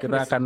kita 0.00 0.26
akan 0.26 0.44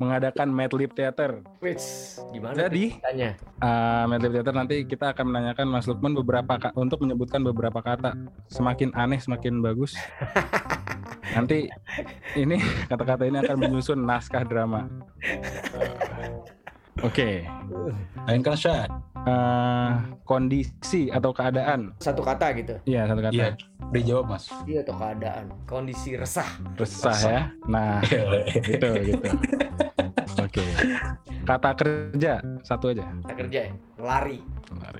mengadakan 0.00 0.48
Mad 0.48 0.72
Lib 0.72 0.96
Theater. 0.96 1.44
Wits, 1.60 2.16
gimana 2.32 2.56
Jadi, 2.56 2.96
tanya? 3.04 3.36
uh, 3.60 4.08
Mad 4.08 4.24
Lib 4.24 4.32
Theater 4.32 4.54
nanti 4.56 4.76
kita 4.88 5.12
akan 5.12 5.28
menanyakan 5.28 5.66
Mas 5.68 5.84
Lukman 5.84 6.16
beberapa 6.16 6.56
untuk 6.72 7.04
menyebutkan 7.04 7.44
beberapa 7.44 7.84
kata. 7.84 8.16
Semakin 8.48 8.96
aneh 8.96 9.20
semakin 9.20 9.60
bagus. 9.60 9.92
Nanti 11.30 11.70
ini 12.34 12.58
kata-kata 12.90 13.22
ini 13.22 13.38
akan 13.38 13.56
menyusun 13.60 14.02
naskah 14.02 14.42
drama. 14.42 14.90
Oke. 17.00 17.48
Mainkan 18.28 18.56
shot. 18.56 18.88
Uh, 19.20 20.00
kondisi 20.24 21.12
atau 21.12 21.32
keadaan. 21.32 21.92
Satu 22.00 22.24
kata 22.24 22.56
gitu. 22.56 22.74
Iya, 22.88 23.04
satu 23.04 23.20
kata. 23.20 23.34
Iya, 23.36 23.48
dijawab 23.92 24.24
mas. 24.32 24.48
Iya 24.64 24.80
atau 24.84 24.96
keadaan. 24.96 25.44
Kondisi 25.68 26.16
resah. 26.16 26.48
Resah 26.76 27.16
ya. 27.20 27.40
Nah, 27.68 28.00
gitu 28.68 28.88
gitu. 29.04 29.28
Oke. 30.40 30.64
Kata 31.44 31.70
kerja 31.76 32.40
satu 32.64 32.92
aja. 32.96 33.04
Kita 33.04 33.34
kerja 33.36 33.58
ya. 33.68 33.72
Lari. 34.00 34.38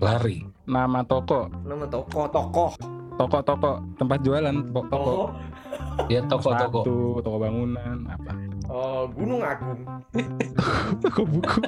Lari. 0.00 0.36
Nama 0.68 1.00
toko, 1.04 1.48
Nama 1.64 1.86
toko 1.88 2.28
tokoh. 2.28 2.72
toko-toko, 3.16 3.72
tempat 3.96 4.18
jualan, 4.24 4.56
toko. 4.72 4.88
toko. 4.88 5.12
Oh, 5.12 5.28
Ya 6.08 6.20
toko-toko. 6.24 6.80
Sepatu, 6.86 6.98
toko 7.20 7.36
bangunan, 7.36 7.96
apa? 8.08 8.32
oh, 8.70 9.10
Gunung 9.10 9.42
Agung. 9.42 9.82
Toko 11.02 11.22
buku. 11.26 11.60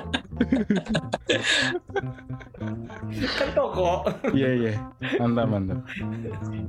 Kan 3.37 3.49
toko. 3.55 4.07
Iya 4.31 4.51
iya. 4.55 4.73
Mantap 5.19 5.47
mantap. 5.51 5.79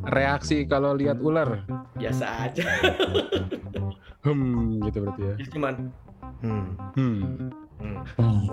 Reaksi 0.09 0.66
kalau 0.66 0.98
lihat 0.98 1.22
ular. 1.22 1.63
Biasa 1.95 2.49
aja. 2.49 2.66
Hmm, 4.23 4.80
gitu 4.88 5.03
berarti 5.03 5.22
ya. 5.22 5.36
Jadi 5.38 5.50
cuman 5.53 5.73
hmm, 6.41 6.66
Hmm. 6.95 7.62
Hmm. 7.84 8.48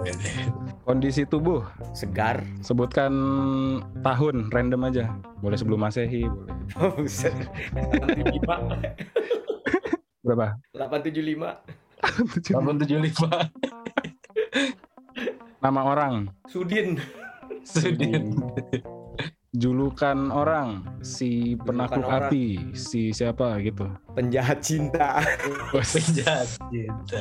Kondisi 0.85 1.25
tubuh. 1.25 1.65
segar. 1.95 2.43
Sebutkan 2.63 3.13
tahun 4.03 4.51
random 4.51 4.85
aja. 4.91 5.15
Boleh 5.41 5.57
sebelum 5.59 5.81
Masehi, 5.83 6.25
boleh. 6.27 6.55
Oh, 6.79 6.91
buset. 6.95 7.35
875. 7.75 10.23
Berapa? 10.27 10.55
875. 10.77 12.55
875. 12.55 13.27
Nama 15.65 15.81
orang, 15.85 16.33
Sudin. 16.49 16.97
Sudin. 17.61 18.33
julukan 19.51 20.31
orang, 20.33 20.81
si 21.05 21.53
penakluk 21.59 22.07
orang. 22.09 22.33
hati, 22.33 22.73
si 22.73 23.13
siapa 23.13 23.61
gitu. 23.61 23.85
Penjahat 24.17 24.65
cinta. 24.65 25.21
Penjahat 25.75 26.49
cinta. 26.73 27.21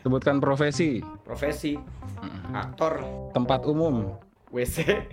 Sebutkan 0.00 0.38
profesi, 0.38 1.02
Profesi. 1.22 1.74
Aktor. 2.50 3.02
tempat 3.32 3.64
umum. 3.64 4.16
WC. 4.48 5.04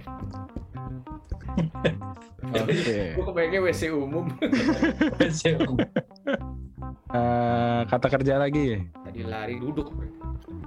Oke. 2.45 2.97
Gue 3.13 3.25
kebayangnya 3.25 3.59
WC 3.61 3.81
umum. 3.97 4.25
Eh, 7.07 7.81
kata 7.85 8.07
kerja 8.07 8.37
lagi. 8.37 8.79
Tadi 9.03 9.21
lari 9.21 9.55
duduk. 9.57 9.91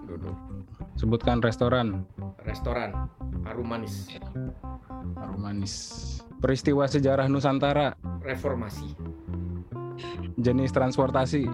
Duduk. 0.05 0.37
Sebutkan 0.95 1.39
restoran, 1.39 2.03
Restoran. 2.43 3.07
Harum 3.47 3.71
manis. 3.71 4.11
harum 5.15 5.41
manis. 5.41 5.75
Peristiwa 6.39 6.85
sejarah 6.85 7.27
Nusantara, 7.27 7.95
Reformasi. 8.21 8.95
jenis 10.37 10.71
transportasi, 10.71 11.47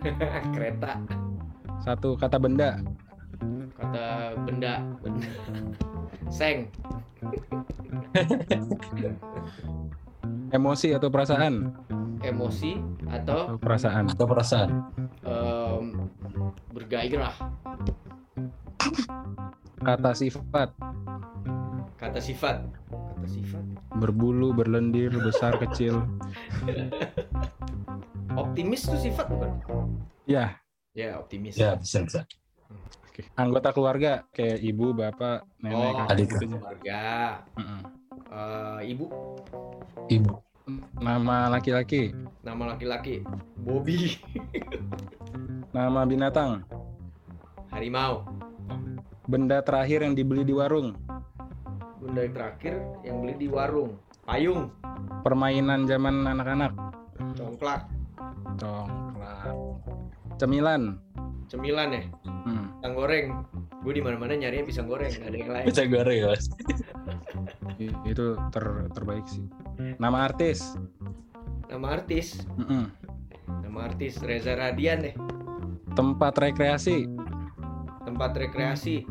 Kereta. 0.54 0.96
Satu 1.82 2.18
kata 2.18 2.36
benda, 2.38 2.82
Kata 3.78 4.34
benda. 4.42 4.82
Benda. 4.98 5.30
Seng. 6.38 6.68
emosi 10.48 10.96
atau 10.96 11.08
perasaan, 11.12 11.70
Emosi 12.24 12.80
atau 13.06 13.54
atau 13.54 13.56
perasaan. 13.60 14.04
Atau 14.10 14.26
perasaan. 14.26 14.70
em, 15.22 15.86
bergairah. 16.74 17.34
Kata 19.78 20.10
sifat, 20.16 20.74
Kata 21.98 22.18
sifat. 22.18 22.58
Kata 22.90 23.26
sifat. 23.28 23.62
berbulu, 23.98 24.54
berlendir, 24.54 25.10
besar, 25.22 25.54
kecil. 25.58 26.02
Optimis 28.40 28.86
itu 28.86 29.10
sifat 29.10 29.26
bukan? 29.30 29.50
Ya, 30.26 30.58
Ya, 30.98 31.14
optimis. 31.14 31.54
Ya 31.54 31.78
bisa 31.78 32.02
bisa. 32.02 32.20
oke. 33.06 33.22
anggota 33.38 33.70
keluarga 33.70 34.26
kayak 34.34 34.58
ibu, 34.58 34.90
bapak, 34.90 35.46
nenek, 35.62 35.78
Oh, 35.78 35.94
kakak 35.94 36.10
adik. 36.10 36.28
keluarga. 36.42 37.02
Eh, 38.28 38.80
ibu, 38.90 39.06
Ibu. 40.10 40.32
Nama 40.98 41.48
laki-laki, 41.48 42.12
nama 42.44 42.74
laki-laki 42.74 43.24
Bobby, 43.56 44.20
nama 45.76 46.04
binatang, 46.04 46.60
harimau. 47.72 48.26
benda 49.24 49.64
terakhir 49.64 50.04
yang 50.04 50.12
dibeli 50.12 50.44
di 50.44 50.52
warung, 50.52 50.92
Benda 52.04 52.20
yang 52.20 52.34
terakhir 52.36 52.74
yang 53.00 53.16
beli 53.24 53.34
di 53.40 53.48
warung, 53.48 53.96
payung, 54.28 54.68
permainan 55.24 55.88
zaman 55.88 56.28
anak-anak, 56.28 56.72
congklak, 57.16 57.88
coklat, 58.60 58.97
cemilan, 60.38 60.96
cemilan 61.46 61.88
ya, 61.90 62.02
Hmm. 62.24 62.70
pisang 62.74 62.94
goreng. 62.94 63.26
Gue 63.78 63.92
di 63.92 64.02
mana-mana 64.02 64.34
nyarinya 64.34 64.64
pisang 64.64 64.86
goreng, 64.86 65.06
nggak 65.08 65.28
ada 65.28 65.36
yang 65.36 65.50
lain. 65.50 65.66
Bisa 65.66 65.82
goreng 65.84 66.18
mas. 66.24 66.44
Itu 68.04 68.24
ter 68.48 68.64
terbaik 68.90 69.26
sih. 69.26 69.44
Nama 69.96 70.18
artis, 70.24 70.74
Nama 71.68 71.86
artis, 71.92 72.42
Mm-mm. 72.56 72.88
nama 73.60 73.78
artis 73.84 74.18
Reza 74.18 74.54
Radian 74.54 75.04
deh. 75.04 75.14
tempat 75.92 76.34
rekreasi, 76.34 77.04
Tempat 78.00 78.30
rekreasi 78.34 79.04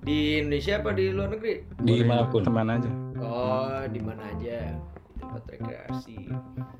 di 0.00 0.40
Indonesia 0.40 0.80
apa 0.80 0.90
di 0.90 1.10
luar 1.10 1.30
negeri? 1.30 1.62
Di 1.78 2.00
Boleh 2.00 2.06
mana 2.06 2.24
pun. 2.26 2.42
teman 2.42 2.66
aja. 2.66 2.90
Oh, 3.18 3.84
di 3.86 4.00
mana 4.00 4.22
aja? 4.26 4.72
Tempat 5.16 5.42
rekreasi. 5.48 6.16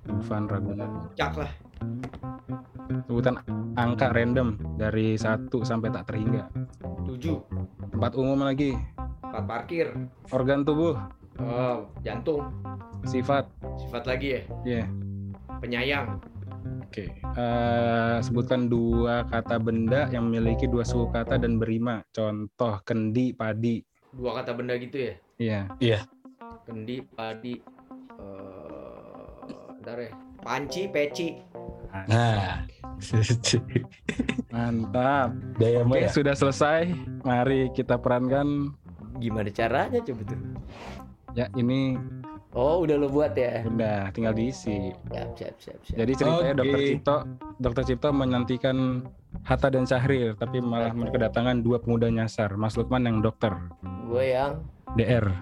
Dufan 0.02 0.48
Ragunan. 0.48 1.12
Cak 1.12 1.36
lah. 1.36 1.52
Sebutan 3.04 3.34
angka 3.74 4.10
random 4.10 4.48
dari 4.76 5.14
1 5.16 5.48
sampai 5.62 5.88
tak 5.90 6.12
terhingga. 6.12 6.48
7. 7.04 7.40
Tempat 7.90 8.12
umum 8.14 8.40
lagi, 8.40 8.72
Tempat 9.20 9.44
parkir. 9.44 9.86
organ 10.30 10.62
tubuh, 10.62 10.96
Oh, 11.36 11.88
jantung. 12.00 12.48
sifat, 13.02 13.48
Sifat 13.76 14.04
lagi 14.04 14.28
ya. 14.36 14.42
ya. 14.62 14.84
Penyayang. 15.58 16.20
Oke. 16.84 17.08
Eh, 17.14 18.16
sebutkan 18.20 18.68
dua 18.68 19.24
kata 19.24 19.56
benda 19.56 20.06
yang 20.12 20.28
memiliki 20.28 20.68
dua 20.68 20.84
suku 20.84 21.08
kata 21.10 21.40
dan 21.40 21.56
berima. 21.56 22.04
Contoh 22.12 22.78
kendi, 22.84 23.32
padi. 23.32 23.80
Dua 24.12 24.36
kata 24.36 24.52
benda 24.52 24.76
gitu 24.76 25.08
ya. 25.40 25.66
Iya. 25.80 26.04
Kendi, 26.62 27.00
padi. 27.02 27.56
Eh, 28.20 29.78
ntar 29.80 29.98
ya. 29.98 30.12
Panci, 30.42 30.86
peci. 30.86 31.38
Nah. 32.06 32.66
Mantap. 34.52 35.28
Daya 35.58 35.82
Oke, 35.82 36.06
ya. 36.06 36.10
sudah 36.10 36.34
selesai. 36.34 36.92
Mari 37.22 37.70
kita 37.72 37.98
perankan. 37.98 38.72
Gimana 39.18 39.50
caranya 39.50 40.00
coba 40.00 40.22
tuh? 40.24 40.38
Ya, 41.32 41.46
ini 41.54 41.96
Oh, 42.52 42.84
udah 42.84 43.00
lo 43.00 43.08
buat 43.08 43.32
ya. 43.32 43.64
udah 43.64 44.12
tinggal 44.12 44.36
diisi. 44.36 44.92
Siap, 45.08 45.28
siap, 45.32 45.54
siap, 45.56 45.78
siap. 45.80 45.96
Jadi 45.96 46.12
ceritanya 46.12 46.52
Oke. 46.52 46.60
Dokter 46.60 46.80
Cipto, 46.84 47.16
Dokter 47.56 47.84
Cipto 47.88 48.08
menantikan 48.12 48.76
Hatta 49.40 49.72
dan 49.72 49.88
Syahril, 49.88 50.36
tapi 50.36 50.60
malah 50.60 50.92
kedatangan 50.92 51.64
dua 51.64 51.80
pemuda 51.80 52.12
nyasar. 52.12 52.52
Mas 52.60 52.76
Lukman 52.76 53.08
yang 53.08 53.24
dokter, 53.24 53.56
Gue 54.04 54.36
yang 54.36 54.60
DR. 55.00 55.32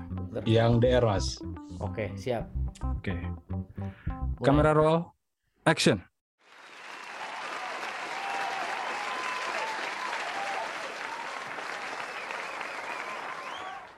Yang 0.47 0.73
DR 0.79 1.03
mas. 1.03 1.27
Oke, 1.83 2.15
siap. 2.15 2.47
Oke. 2.87 3.19
Mulai. 3.51 4.47
Kamera 4.47 4.71
roll, 4.71 5.03
action. 5.67 5.99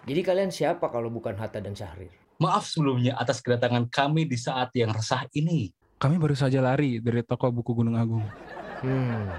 Jadi 0.02 0.20
kalian 0.26 0.50
siapa 0.50 0.90
kalau 0.90 1.06
bukan 1.14 1.38
Hatta 1.38 1.62
dan 1.62 1.78
Syahrir? 1.78 2.10
Maaf 2.42 2.66
sebelumnya 2.66 3.14
atas 3.14 3.38
kedatangan 3.38 3.86
kami 3.86 4.26
di 4.26 4.34
saat 4.34 4.74
yang 4.74 4.90
resah 4.90 5.30
ini. 5.30 5.70
Kami 6.02 6.18
baru 6.18 6.34
saja 6.34 6.58
lari 6.58 6.98
dari 6.98 7.22
toko 7.22 7.54
buku 7.54 7.70
Gunung 7.70 7.94
Agung. 7.94 8.26
Hmm. 8.82 9.30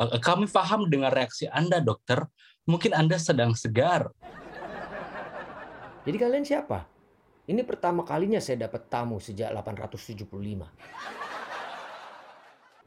Eh, 0.00 0.20
Kami 0.24 0.48
paham 0.48 0.88
dengan 0.88 1.12
reaksi 1.12 1.44
Anda, 1.52 1.84
dokter. 1.84 2.24
Mungkin 2.64 2.96
Anda 2.96 3.20
sedang 3.20 3.52
segar. 3.52 4.08
Jadi 6.08 6.16
kalian 6.16 6.48
siapa? 6.48 6.88
Ini 7.44 7.60
pertama 7.68 8.00
kalinya 8.00 8.40
saya 8.40 8.64
dapat 8.64 8.88
tamu 8.88 9.20
sejak 9.20 9.52
875. 9.52 10.24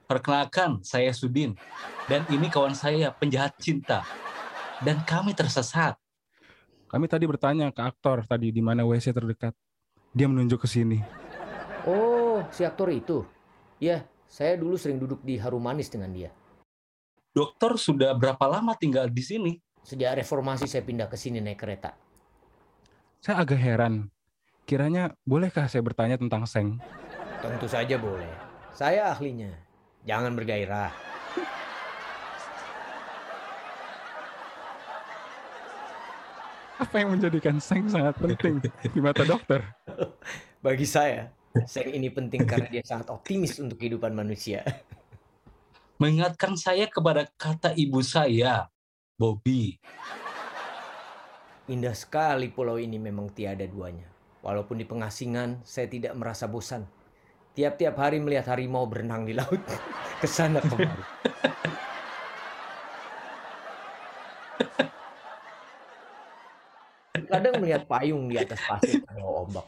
Perkenalkan, 0.09 0.81
saya 0.81 1.13
Sudin. 1.13 1.53
Dan 2.09 2.25
ini 2.33 2.49
kawan 2.49 2.73
saya, 2.73 3.13
penjahat 3.13 3.53
cinta. 3.61 4.01
Dan 4.83 4.99
kami 5.07 5.31
tersesat. 5.31 5.95
Kami 6.91 7.05
tadi 7.07 7.23
bertanya 7.23 7.71
ke 7.71 7.81
aktor 7.83 8.27
tadi 8.27 8.51
di 8.51 8.59
mana 8.59 8.83
WC 8.83 9.15
terdekat. 9.15 9.55
Dia 10.15 10.27
menunjuk 10.27 10.63
ke 10.63 10.67
sini. 10.67 10.99
Oh, 11.87 12.43
si 12.51 12.63
aktor 12.63 12.91
itu. 12.91 13.23
Ya, 13.79 14.07
saya 14.27 14.55
dulu 14.55 14.75
sering 14.79 14.99
duduk 14.99 15.23
di 15.23 15.39
Harum 15.39 15.63
Manis 15.63 15.91
dengan 15.91 16.11
dia. 16.11 16.31
Dokter 17.35 17.75
sudah 17.75 18.15
berapa 18.15 18.47
lama 18.47 18.71
tinggal 18.79 19.11
di 19.11 19.19
sini? 19.19 19.51
Sejak 19.83 20.23
reformasi 20.23 20.65
saya 20.71 20.87
pindah 20.87 21.11
ke 21.11 21.19
sini 21.19 21.43
naik 21.43 21.59
kereta. 21.59 21.93
Saya 23.19 23.43
agak 23.43 23.59
heran. 23.59 24.07
Kiranya 24.65 25.13
bolehkah 25.27 25.67
saya 25.69 25.83
bertanya 25.83 26.17
tentang 26.17 26.47
Seng? 26.47 26.81
Tentu 27.43 27.67
saja 27.69 27.99
boleh. 27.99 28.31
Saya 28.73 29.13
ahlinya. 29.13 29.51
Jangan 30.07 30.33
bergairah. 30.33 31.14
Apa 36.75 36.95
yang 36.99 37.15
menjadikan 37.15 37.55
Seng 37.63 37.87
sangat 37.87 38.19
penting 38.19 38.59
di 38.63 38.99
mata 38.99 39.23
dokter? 39.23 39.63
Bagi 40.59 40.83
saya, 40.83 41.31
Seng 41.63 41.95
ini 41.95 42.11
penting 42.11 42.43
karena 42.43 42.67
dia 42.67 42.83
sangat 42.83 43.07
optimis 43.11 43.55
untuk 43.63 43.79
kehidupan 43.79 44.11
manusia. 44.11 44.65
Mengingatkan 45.95 46.59
saya 46.59 46.91
kepada 46.91 47.23
kata 47.39 47.71
ibu 47.79 48.03
saya, 48.03 48.67
Bobby. 49.15 49.79
Indah 51.71 51.95
sekali 51.95 52.51
pulau 52.51 52.75
ini 52.75 52.99
memang 52.99 53.31
tiada 53.31 53.63
duanya. 53.63 54.11
Walaupun 54.43 54.77
di 54.77 54.85
pengasingan, 54.85 55.63
saya 55.63 55.87
tidak 55.87 56.13
merasa 56.13 56.45
bosan. 56.45 56.85
Tiap-tiap 57.55 57.95
hari 57.95 58.19
melihat 58.19 58.51
harimau 58.51 58.83
berenang 58.85 59.23
di 59.23 59.33
laut. 59.33 59.63
ke 60.21 60.27
sana 60.27 60.59
kemari. 60.63 61.03
Kadang 67.25 67.61
melihat 67.61 67.83
payung 67.89 68.29
di 68.29 68.37
atas 68.39 68.61
pasir 68.63 69.01
terbawa 69.01 69.45
ombak. 69.45 69.65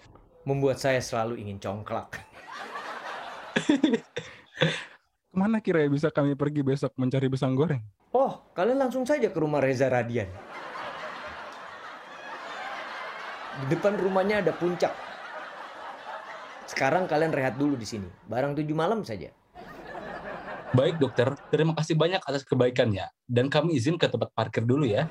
Membuat 0.48 0.78
saya 0.80 1.02
selalu 1.04 1.42
ingin 1.44 1.60
congklak. 1.60 2.24
Ke 5.28 5.36
mana 5.36 5.62
kira 5.62 5.86
bisa 5.86 6.10
kami 6.10 6.34
pergi 6.34 6.66
besok 6.66 6.96
mencari 6.98 7.30
besang 7.30 7.54
goreng? 7.54 7.84
Oh, 8.16 8.42
kalian 8.58 8.82
langsung 8.82 9.06
saja 9.06 9.30
ke 9.30 9.38
rumah 9.38 9.62
Reza 9.62 9.86
Radian. 9.86 10.26
Di 13.58 13.66
depan 13.74 13.98
rumahnya 13.98 14.42
ada 14.42 14.54
puncak. 14.54 14.94
Sekarang 16.66 17.06
kalian 17.10 17.34
rehat 17.34 17.58
dulu 17.58 17.78
di 17.78 17.86
sini. 17.86 18.10
Barang 18.26 18.54
tujuh 18.54 18.74
malam 18.74 19.02
saja. 19.02 19.34
Baik 20.76 21.00
dokter, 21.00 21.32
terima 21.48 21.72
kasih 21.74 21.96
banyak 21.96 22.22
atas 22.22 22.44
kebaikannya. 22.44 23.08
Dan 23.26 23.48
kami 23.48 23.80
izin 23.80 23.96
ke 23.96 24.06
tempat 24.12 24.30
parkir 24.36 24.62
dulu 24.62 24.84
ya. 24.86 25.08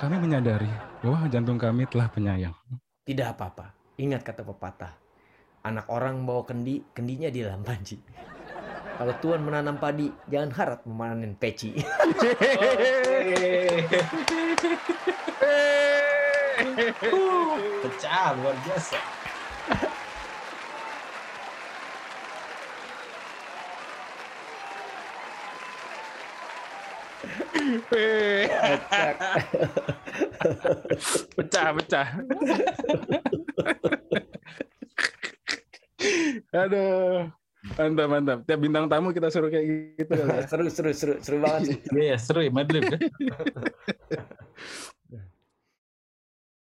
Kami 0.00 0.16
menyadari 0.16 0.64
bahwa 1.04 1.28
jantung 1.28 1.60
kami 1.60 1.84
telah 1.84 2.08
penyayang. 2.08 2.56
Tidak 3.04 3.36
apa-apa. 3.36 3.76
Ingat 4.00 4.24
kata 4.24 4.48
pepatah. 4.48 4.96
Anak 5.60 5.92
orang 5.92 6.24
bawa 6.24 6.48
kendi, 6.48 6.80
kendinya 6.96 7.28
di 7.28 7.44
dalam 7.44 7.60
panci. 7.60 8.00
Kalau 8.96 9.12
Tuhan 9.20 9.44
menanam 9.44 9.76
padi, 9.76 10.08
jangan 10.24 10.56
harap 10.56 10.88
memanen 10.88 11.36
peci. 11.36 11.76
Pecah, 17.84 18.40
luar 18.40 18.56
biasa. 18.64 19.19
pecah, 31.36 31.68
pecah. 31.76 32.08
Aduh. 36.64 37.28
Mantap, 37.76 38.08
mantap. 38.08 38.38
Tiap 38.48 38.56
bintang 38.56 38.88
tamu 38.88 39.12
kita 39.12 39.28
suruh 39.28 39.52
kayak 39.52 40.00
gitu. 40.00 40.16
ya. 40.16 40.48
seru, 40.48 40.64
seru, 40.72 40.90
seru, 40.96 41.14
seru 41.20 41.36
banget 41.44 41.60
sih. 41.68 41.76
Iya, 41.92 42.16
ya, 42.16 42.18
seru 42.18 42.40
ya, 42.40 42.52
Madrid. 42.52 42.88
ya. 42.88 42.96